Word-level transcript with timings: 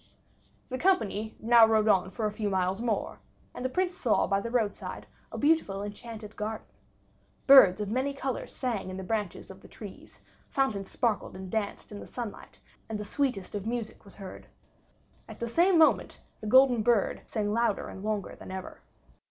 The 0.69 0.79
company 0.79 1.35
now 1.39 1.67
rode 1.67 1.87
on 1.87 2.09
for 2.09 2.25
a 2.25 2.31
few 2.31 2.49
miles 2.49 2.81
more, 2.81 3.19
and 3.53 3.63
the 3.63 3.69
Prince 3.69 3.95
saw 3.95 4.25
by 4.25 4.41
the 4.41 4.49
roadside 4.49 5.05
a 5.31 5.37
beautiful 5.37 5.83
enchanted 5.83 6.35
garden. 6.35 6.65
Birds 7.45 7.79
of 7.79 7.91
many 7.91 8.11
colors 8.11 8.51
sang 8.51 8.89
in 8.89 8.97
the 8.97 9.03
branches 9.03 9.51
of 9.51 9.61
the 9.61 9.67
trees, 9.67 10.19
fountains 10.49 10.89
sparkled 10.89 11.35
and 11.35 11.51
danced 11.51 11.91
in 11.91 11.99
the 11.99 12.07
sunlight, 12.07 12.59
and 12.89 12.97
the 12.99 13.05
sweetest 13.05 13.53
of 13.53 13.67
music 13.67 14.03
was 14.03 14.15
heard. 14.15 14.47
At 15.29 15.39
the 15.39 15.47
same 15.47 15.77
moment 15.77 16.23
the 16.39 16.47
golden 16.47 16.81
bird 16.81 17.21
sang 17.27 17.53
louder 17.53 17.87
and 17.87 18.03
longer 18.03 18.35
than 18.35 18.49
ever. 18.49 18.81